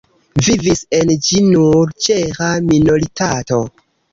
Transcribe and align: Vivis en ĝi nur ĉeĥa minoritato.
Vivis 0.45 0.81
en 0.99 1.11
ĝi 1.27 1.43
nur 1.49 1.93
ĉeĥa 2.07 2.51
minoritato. 2.73 3.65